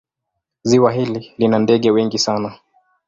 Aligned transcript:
Ziwa 0.63 0.91
hili 0.91 1.33
lina 1.37 1.59
ndege 1.59 1.91
wengi 1.91 2.19
sana. 2.19 2.57